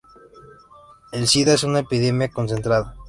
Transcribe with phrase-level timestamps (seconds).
[1.11, 2.95] El sida es una epidemia concentrada.